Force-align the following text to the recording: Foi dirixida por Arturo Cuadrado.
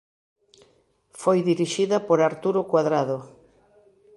Foi 1.21 1.39
dirixida 1.49 1.97
por 2.07 2.19
Arturo 2.29 2.61
Cuadrado. 2.71 3.17